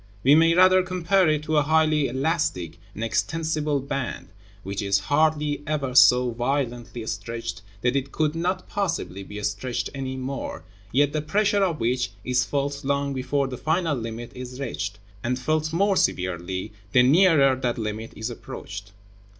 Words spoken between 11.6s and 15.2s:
of which is felt long before the final limit is reached,